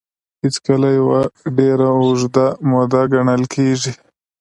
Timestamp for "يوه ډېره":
0.99-1.87